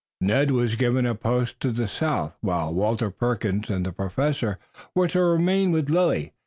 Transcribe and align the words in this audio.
Ned 0.19 0.49
was 0.49 0.73
given 0.75 1.05
a 1.05 1.13
post 1.13 1.59
to 1.59 1.69
the 1.69 1.87
south, 1.87 2.35
while 2.41 2.73
Walter 2.73 3.11
Perkins 3.11 3.69
and 3.69 3.85
the 3.85 3.91
Professor 3.93 4.57
were 4.95 5.07
to 5.09 5.21
remain 5.21 5.69
with 5.71 5.91
Lilly. 5.91 6.33